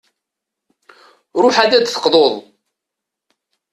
[1.41, 2.33] Ruḥ ad d-teqḍuḍ.